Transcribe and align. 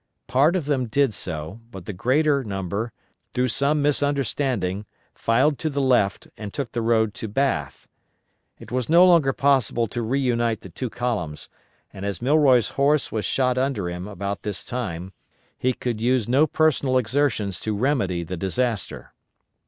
Part 0.25 0.55
of 0.55 0.65
them 0.65 0.87
did 0.87 1.13
so, 1.13 1.59
but 1.69 1.85
the 1.85 1.93
greater 1.93 2.43
number, 2.43 2.91
through 3.35 3.49
some 3.49 3.83
misunderstanding, 3.83 4.87
filed 5.13 5.59
to 5.59 5.69
the 5.69 5.79
left, 5.79 6.27
and 6.37 6.51
took 6.51 6.71
the 6.71 6.81
road 6.81 7.13
to 7.13 7.27
Bath. 7.27 7.87
It 8.57 8.71
was 8.71 8.89
no 8.89 9.05
longer 9.05 9.31
possible 9.31 9.85
to 9.89 10.01
reunite 10.01 10.61
the 10.61 10.71
two 10.71 10.89
columns 10.89 11.49
and 11.93 12.03
as 12.03 12.19
Milroy's 12.19 12.69
horse 12.69 13.11
was 13.11 13.25
shot 13.25 13.59
under 13.59 13.87
him 13.91 14.07
about 14.07 14.41
this 14.41 14.63
time, 14.63 15.13
he 15.55 15.71
could 15.71 16.01
use 16.01 16.27
no 16.27 16.47
personal 16.47 16.97
exertions 16.97 17.59
to 17.59 17.77
remedy 17.77 18.23
the 18.23 18.37
disaster. 18.37 19.13